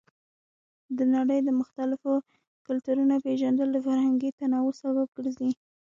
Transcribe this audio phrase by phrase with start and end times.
[0.97, 2.13] د نړۍ د مختلفو
[2.67, 5.51] کلتورونو پیژندل د فرهنګي تنوع سبب ګرځي.